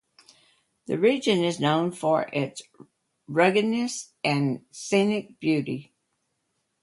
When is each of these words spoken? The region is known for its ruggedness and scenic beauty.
The 0.87 0.97
region 0.97 1.43
is 1.43 1.59
known 1.59 1.91
for 1.91 2.27
its 2.33 2.63
ruggedness 3.27 4.11
and 4.23 4.65
scenic 4.71 5.39
beauty. 5.39 5.93